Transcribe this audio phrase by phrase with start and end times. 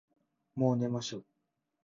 [0.55, 1.23] もう寝ましょ。